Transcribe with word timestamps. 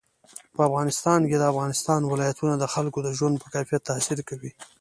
په 0.55 0.61
افغانستان 0.69 1.19
کې 1.29 1.37
د 1.37 1.43
افغانستان 1.51 2.01
ولايتونه 2.05 2.53
د 2.57 2.65
خلکو 2.73 2.99
د 3.03 3.09
ژوند 3.17 3.35
په 3.41 3.47
کیفیت 3.53 3.81
تاثیر 3.89 4.19
کوي. 4.29 4.51